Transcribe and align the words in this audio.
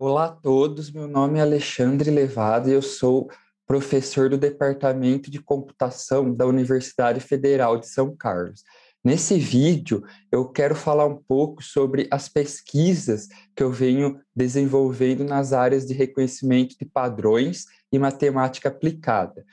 Olá 0.00 0.26
a 0.26 0.28
todos, 0.28 0.92
meu 0.92 1.08
nome 1.08 1.40
é 1.40 1.42
Alexandre 1.42 2.08
Levado 2.08 2.70
e 2.70 2.72
eu 2.72 2.80
sou 2.80 3.28
professor 3.66 4.30
do 4.30 4.38
Departamento 4.38 5.28
de 5.28 5.42
Computação 5.42 6.32
da 6.32 6.46
Universidade 6.46 7.18
Federal 7.18 7.76
de 7.76 7.88
São 7.88 8.14
Carlos. 8.14 8.62
Nesse 9.04 9.36
vídeo, 9.36 10.04
eu 10.30 10.48
quero 10.48 10.76
falar 10.76 11.04
um 11.04 11.16
pouco 11.16 11.64
sobre 11.64 12.06
as 12.12 12.28
pesquisas 12.28 13.26
que 13.56 13.60
eu 13.60 13.72
venho 13.72 14.20
desenvolvendo 14.36 15.24
nas 15.24 15.52
áreas 15.52 15.84
de 15.84 15.94
reconhecimento 15.94 16.76
de 16.78 16.84
padrões 16.84 17.64
e 17.92 17.98
matemática 17.98 18.68
aplicada. 18.68 19.44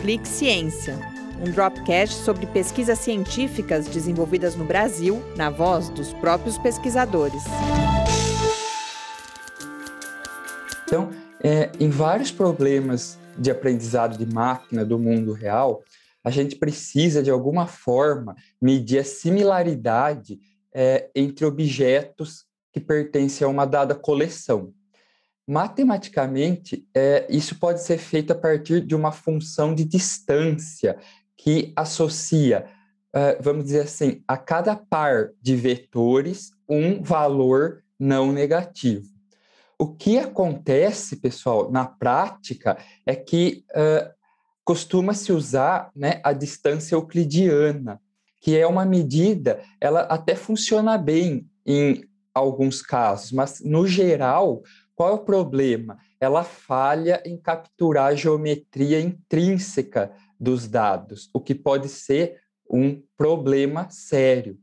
Clique 0.00 0.26
Ciência, 0.26 0.98
um 1.40 1.52
dropcast 1.52 2.24
sobre 2.24 2.44
pesquisas 2.46 2.98
científicas 2.98 3.86
desenvolvidas 3.86 4.56
no 4.56 4.64
Brasil, 4.64 5.22
na 5.36 5.48
voz 5.48 5.90
dos 5.90 6.12
próprios 6.14 6.58
pesquisadores. 6.58 7.44
É, 11.42 11.70
em 11.80 11.88
vários 11.88 12.30
problemas 12.30 13.18
de 13.38 13.50
aprendizado 13.50 14.18
de 14.18 14.26
máquina 14.32 14.84
do 14.84 14.98
mundo 14.98 15.32
real, 15.32 15.82
a 16.22 16.30
gente 16.30 16.56
precisa, 16.56 17.22
de 17.22 17.30
alguma 17.30 17.66
forma, 17.66 18.36
medir 18.60 18.98
a 18.98 19.04
similaridade 19.04 20.38
é, 20.74 21.10
entre 21.14 21.44
objetos 21.44 22.44
que 22.72 22.78
pertencem 22.78 23.44
a 23.44 23.48
uma 23.48 23.64
dada 23.64 23.94
coleção. 23.94 24.72
Matematicamente, 25.46 26.86
é, 26.94 27.26
isso 27.28 27.58
pode 27.58 27.82
ser 27.82 27.98
feito 27.98 28.32
a 28.32 28.36
partir 28.36 28.82
de 28.82 28.94
uma 28.94 29.10
função 29.10 29.74
de 29.74 29.84
distância 29.84 30.96
que 31.36 31.72
associa, 31.74 32.66
é, 33.12 33.40
vamos 33.40 33.64
dizer 33.64 33.80
assim, 33.80 34.22
a 34.28 34.36
cada 34.36 34.76
par 34.76 35.30
de 35.40 35.56
vetores 35.56 36.52
um 36.68 37.02
valor 37.02 37.82
não 37.98 38.30
negativo. 38.30 39.19
O 39.80 39.86
que 39.86 40.18
acontece, 40.18 41.16
pessoal, 41.16 41.70
na 41.70 41.86
prática, 41.86 42.76
é 43.06 43.16
que 43.16 43.64
uh, 43.70 44.12
costuma-se 44.62 45.32
usar 45.32 45.90
né, 45.96 46.20
a 46.22 46.34
distância 46.34 46.94
euclidiana, 46.94 47.98
que 48.42 48.58
é 48.58 48.66
uma 48.66 48.84
medida, 48.84 49.62
ela 49.80 50.02
até 50.02 50.36
funciona 50.36 50.98
bem 50.98 51.48
em 51.64 52.04
alguns 52.34 52.82
casos, 52.82 53.32
mas 53.32 53.62
no 53.64 53.86
geral, 53.86 54.62
qual 54.94 55.08
é 55.08 55.12
o 55.14 55.24
problema? 55.24 55.96
Ela 56.20 56.44
falha 56.44 57.22
em 57.24 57.38
capturar 57.38 58.08
a 58.08 58.14
geometria 58.14 59.00
intrínseca 59.00 60.12
dos 60.38 60.68
dados, 60.68 61.30
o 61.32 61.40
que 61.40 61.54
pode 61.54 61.88
ser 61.88 62.38
um 62.70 63.02
problema 63.16 63.88
sério. 63.88 64.58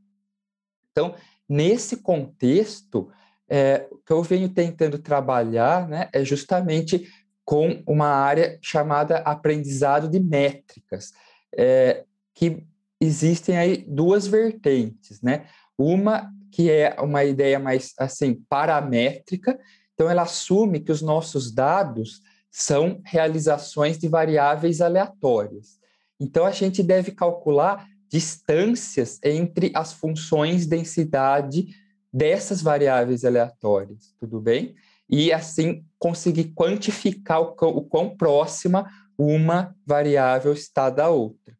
Então, 0.91 1.15
nesse 1.49 1.97
contexto, 1.97 3.09
é, 3.49 3.87
o 3.91 3.97
que 3.97 4.11
eu 4.11 4.21
venho 4.23 4.49
tentando 4.49 4.99
trabalhar 4.99 5.87
né, 5.87 6.09
é 6.13 6.23
justamente 6.23 7.07
com 7.45 7.81
uma 7.87 8.07
área 8.07 8.59
chamada 8.61 9.19
aprendizado 9.19 10.09
de 10.09 10.19
métricas, 10.19 11.13
é, 11.55 12.03
que 12.35 12.65
existem 12.99 13.57
aí 13.57 13.85
duas 13.87 14.27
vertentes, 14.27 15.21
né? 15.21 15.45
Uma 15.77 16.29
que 16.51 16.69
é 16.69 16.95
uma 16.99 17.23
ideia 17.23 17.59
mais 17.59 17.93
assim 17.97 18.43
paramétrica, 18.49 19.57
então 19.93 20.09
ela 20.09 20.23
assume 20.23 20.79
que 20.79 20.91
os 20.91 21.01
nossos 21.01 21.51
dados 21.51 22.21
são 22.51 22.99
realizações 23.05 23.97
de 23.97 24.07
variáveis 24.07 24.81
aleatórias. 24.81 25.79
Então 26.19 26.45
a 26.45 26.51
gente 26.51 26.81
deve 26.81 27.11
calcular 27.11 27.87
distâncias 28.09 29.19
entre 29.23 29.71
as 29.75 29.93
funções 29.93 30.65
densidade 30.65 31.67
dessas 32.11 32.61
variáveis 32.61 33.23
aleatórias, 33.25 34.13
tudo 34.19 34.39
bem? 34.39 34.75
E 35.09 35.31
assim 35.31 35.85
conseguir 35.97 36.53
quantificar 36.53 37.41
o, 37.41 37.83
quão 37.83 38.15
próxima 38.15 38.89
uma 39.17 39.75
variável 39.85 40.53
está 40.53 40.89
da 40.89 41.09
outra. 41.09 41.55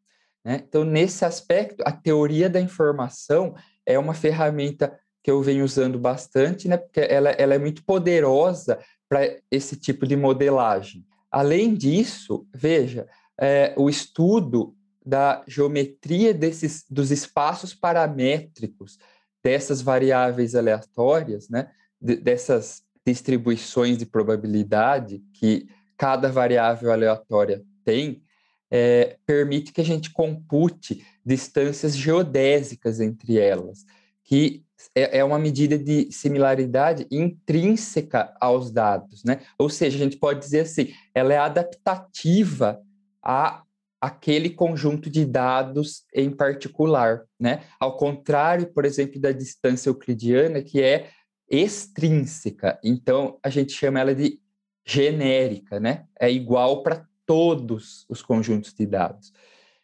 Né? 0.46 0.64
Então, 0.68 0.84
nesse 0.84 1.26
aspecto, 1.26 1.84
a 1.86 1.92
teoria 1.92 2.50
da 2.50 2.62
informação 2.62 3.56
é 3.86 3.98
uma 3.98 4.14
ferramenta 4.14 4.98
que 5.24 5.32
eu 5.32 5.42
venho 5.42 5.66
usando 5.66 6.00
bastante, 6.00 6.68
né? 6.68 6.78
porque 6.78 7.02
ela, 7.02 7.32
ela 7.32 7.56
é 7.56 7.58
muito 7.58 7.84
poderosa 7.84 8.80
para 9.10 9.38
esse 9.52 9.76
tipo 9.76 10.06
de 10.06 10.16
modelagem. 10.16 11.06
Além 11.32 11.74
disso, 11.74 12.48
veja, 12.54 13.08
é, 13.40 13.74
o 13.78 13.90
estudo 13.90 14.74
da 15.06 15.44
geometria 15.48 16.34
desses, 16.34 16.84
dos 16.90 17.12
espaços 17.12 17.74
paramétricos 17.74 18.98
dessas 19.44 19.82
variáveis 19.82 20.56
aleatórias, 20.56 21.50
né, 21.50 21.70
dessas 22.02 22.84
distribuições 23.06 23.98
de 23.98 24.06
probabilidade 24.06 25.24
que 25.34 25.68
cada 25.98 26.30
variável 26.30 26.92
aleatória 26.92 27.64
tem, 27.84 28.22
é, 28.70 29.18
permite 29.26 29.72
que 29.72 29.82
a 29.82 29.86
gente 29.86 30.12
compute 30.12 31.06
distâncias 31.26 31.96
geodésicas 31.96 33.00
entre 33.00 33.40
elas, 33.40 33.86
que 34.24 34.64
é, 34.94 35.20
é 35.20 35.24
uma 35.24 35.40
medida 35.40 35.78
de 35.78 36.12
similaridade 36.12 37.08
intrínseca 37.10 38.34
aos 38.40 38.72
dados, 38.72 39.24
né? 39.24 39.40
Ou 39.58 39.70
seja, 39.70 39.98
a 39.98 40.00
gente 40.00 40.18
pode 40.18 40.40
dizer 40.40 40.62
assim, 40.62 40.94
ela 41.14 41.34
é 41.34 41.38
adaptativa 41.38 42.80
a 43.24 43.64
aquele 44.00 44.50
conjunto 44.50 45.10
de 45.10 45.26
dados 45.26 46.04
em 46.14 46.30
particular, 46.30 47.24
né? 47.40 47.64
Ao 47.80 47.98
contrário, 47.98 48.72
por 48.74 48.86
exemplo, 48.86 49.20
da 49.20 49.32
distância 49.32 49.90
euclidiana, 49.90 50.62
que 50.62 50.82
é 50.82 51.10
extrínseca. 51.50 52.80
Então, 52.84 53.40
a 53.42 53.50
gente 53.50 53.72
chama 53.72 54.00
ela 54.00 54.14
de 54.14 54.40
genérica, 54.86 55.80
né? 55.80 56.06
É 56.20 56.32
igual 56.32 56.84
para 56.84 57.06
todos 57.26 58.06
os 58.08 58.22
conjuntos 58.22 58.74
de 58.74 58.86
dados. 58.86 59.34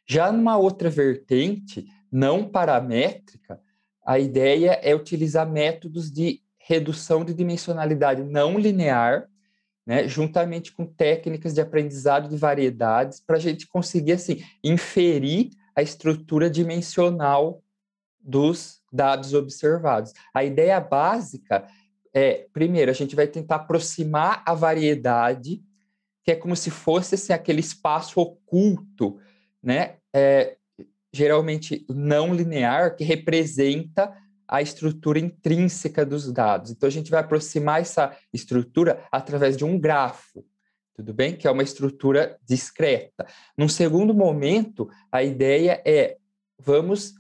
Já 0.06 0.32
numa 0.32 0.58
outra 0.58 0.90
vertente, 0.90 1.86
não 2.12 2.48
paramétrica, 2.48 3.60
a 4.06 4.20
ideia 4.20 4.80
é 4.84 4.94
utilizar 4.94 5.50
métodos 5.50 6.12
de 6.12 6.42
redução 6.58 7.26
de 7.26 7.34
dimensionalidade 7.34 8.24
não 8.24 8.58
linear 8.58 9.28
né, 9.86 10.08
juntamente 10.08 10.72
com 10.72 10.86
técnicas 10.86 11.54
de 11.54 11.62
aprendizado 11.62 12.30
de 12.30 12.38
variedades, 12.38 13.20
para 13.20 13.38
a 13.38 13.40
gente 13.40 13.68
conseguir 13.68 14.14
assim 14.14 14.44
inferir 14.64 15.52
a 15.76 15.82
estrutura 15.82 16.50
dimensional 16.50 17.62
dos 18.20 18.82
dados 18.92 19.34
observados. 19.34 20.14
A 20.34 20.44
ideia 20.44 20.80
básica 20.80 21.68
é, 22.14 22.46
primeiro, 22.54 22.92
a 22.92 22.94
gente 22.94 23.16
vai 23.16 23.26
tentar 23.26 23.56
aproximar 23.56 24.44
a 24.46 24.54
variedade, 24.54 25.64
que 26.24 26.32
é 26.32 26.36
como 26.36 26.56
se 26.56 26.70
fosse 26.70 27.16
assim, 27.16 27.34
aquele 27.34 27.60
espaço 27.60 28.20
oculto, 28.20 29.20
né, 29.62 29.96
é, 30.14 30.58
geralmente 31.12 31.86
não 31.90 32.34
linear, 32.34 32.96
que 32.96 33.04
representa 33.04 34.16
a 34.54 34.62
estrutura 34.62 35.18
intrínseca 35.18 36.06
dos 36.06 36.32
dados. 36.32 36.70
Então, 36.70 36.86
a 36.86 36.92
gente 36.92 37.10
vai 37.10 37.22
aproximar 37.22 37.82
essa 37.82 38.16
estrutura 38.32 39.04
através 39.12 39.58
de 39.58 39.66
um 39.66 39.80
grafo, 39.80 40.46
tudo 40.94 41.12
bem? 41.12 41.36
Que 41.36 41.48
é 41.48 41.52
uma 41.52 41.64
estrutura 41.64 42.38
discreta. 42.48 43.26
Num 43.58 43.68
segundo 43.68 44.14
momento, 44.14 44.88
a 45.12 45.24
ideia 45.24 45.82
é 45.84 46.18
vamos 46.60 47.16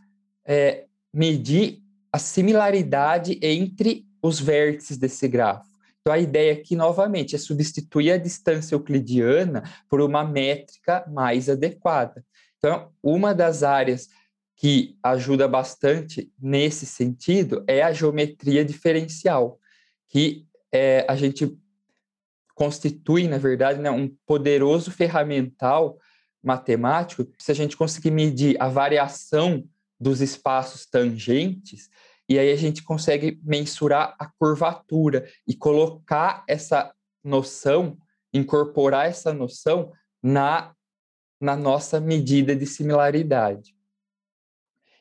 é, 0.45 0.85
medir 1.11 1.81
a 2.11 2.19
similaridade 2.19 3.39
entre 3.41 4.05
os 4.22 4.39
vértices 4.39 4.95
desse 4.95 5.27
grafo. 5.27 5.73
Então, 6.01 6.13
a 6.13 6.19
ideia 6.19 6.53
aqui, 6.53 6.75
novamente, 6.75 7.35
é 7.35 7.39
substituir 7.39 8.11
a 8.11 8.17
distância 8.17 8.75
euclidiana 8.75 9.63
por 9.89 10.01
uma 10.01 10.23
métrica 10.23 11.03
mais 11.11 11.49
adequada. 11.49 12.23
Então, 12.59 12.91
uma 13.01 13.33
das 13.33 13.63
áreas 13.63 14.07
que 14.56 14.97
ajuda 15.02 15.47
bastante 15.47 16.31
nesse 16.40 16.86
sentido 16.86 17.64
é 17.68 17.81
a 17.81 17.91
geometria 17.91 18.64
diferencial, 18.64 19.59
que 20.08 20.46
é, 20.72 21.06
a 21.08 21.16
gente 21.16 21.58
constitui, 22.55 23.28
na 23.28 23.38
verdade, 23.38 23.79
né, 23.79 23.90
um 23.90 24.08
poderoso 24.26 24.91
ferramental 24.91 25.97
matemático. 26.41 27.28
Se 27.40 27.52
a 27.52 27.55
gente 27.55 27.76
conseguir 27.76 28.11
medir 28.11 28.55
a 28.61 28.67
variação 28.67 29.67
dos 30.00 30.22
espaços 30.22 30.85
tangentes, 30.85 31.90
e 32.28 32.38
aí 32.40 32.52
a 32.52 32.56
gente 32.56 32.84
consegue 32.84 33.40
mensurar 33.44 34.16
a 34.20 34.26
curvatura 34.26 35.28
e 35.47 35.56
colocar 35.56 36.44
essa 36.47 36.94
noção, 37.23 37.97
incorporar 38.34 39.08
essa 39.08 39.34
noção 39.34 39.91
na, 40.22 40.73
na 41.40 41.56
nossa 41.56 41.99
medida 41.99 42.56
de 42.56 42.66
similaridade. 42.66 43.76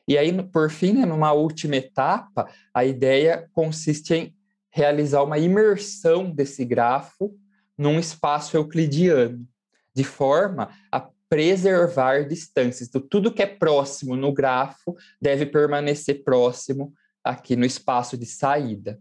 E 0.07 0.17
aí, 0.17 0.31
por 0.43 0.69
fim, 0.69 0.93
né, 0.93 1.05
numa 1.05 1.31
última 1.31 1.77
etapa, 1.77 2.49
a 2.73 2.83
ideia 2.83 3.49
consiste 3.53 4.13
em 4.13 4.35
realizar 4.69 5.23
uma 5.23 5.37
imersão 5.37 6.29
desse 6.29 6.65
grafo 6.65 7.33
num 7.77 7.99
espaço 7.99 8.57
euclidiano, 8.57 9.47
de 9.95 10.03
forma 10.03 10.69
a 10.91 11.07
preservar 11.29 12.27
distâncias. 12.27 12.89
Então, 12.89 13.01
tudo 13.01 13.33
que 13.33 13.41
é 13.41 13.47
próximo 13.47 14.15
no 14.15 14.33
grafo 14.33 14.95
deve 15.21 15.45
permanecer 15.45 16.23
próximo 16.23 16.93
aqui 17.23 17.55
no 17.55 17.65
espaço 17.65 18.17
de 18.17 18.25
saída. 18.25 18.99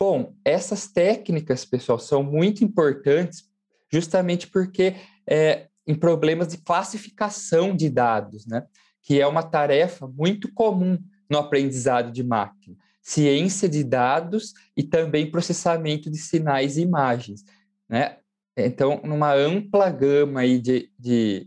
Bom, 0.00 0.34
essas 0.44 0.86
técnicas, 0.86 1.64
pessoal, 1.64 1.98
são 1.98 2.22
muito 2.22 2.64
importantes 2.64 3.44
justamente 3.92 4.46
porque 4.48 4.96
é, 5.28 5.68
em 5.86 5.94
problemas 5.94 6.48
de 6.48 6.58
classificação 6.58 7.76
de 7.76 7.88
dados, 7.88 8.46
né? 8.46 8.66
Que 9.04 9.20
é 9.20 9.26
uma 9.26 9.42
tarefa 9.42 10.08
muito 10.08 10.52
comum 10.52 10.98
no 11.30 11.38
aprendizado 11.38 12.10
de 12.10 12.24
máquina. 12.24 12.74
Ciência 13.02 13.68
de 13.68 13.84
dados 13.84 14.54
e 14.74 14.82
também 14.82 15.30
processamento 15.30 16.10
de 16.10 16.16
sinais 16.16 16.78
e 16.78 16.82
imagens. 16.82 17.44
Né? 17.88 18.16
Então, 18.56 19.00
numa 19.04 19.34
ampla 19.34 19.90
gama 19.90 20.40
aí 20.40 20.58
de, 20.58 20.90
de 20.98 21.46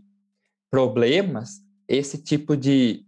problemas, 0.70 1.60
esse 1.88 2.22
tipo 2.22 2.56
de 2.56 3.04